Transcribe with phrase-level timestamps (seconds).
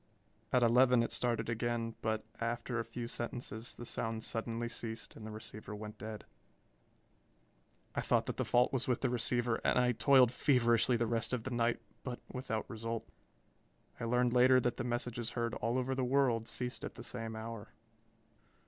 [0.51, 5.27] At eleven it started again but after a few sentences the sound suddenly ceased and
[5.27, 6.25] the receiver went dead.
[7.93, 11.33] I thought that the fault was with the receiver and I toiled feverishly the rest
[11.33, 13.07] of the night, but without result.
[13.99, 17.35] I learned later that the messages heard all over the world ceased at the same
[17.35, 17.71] hour.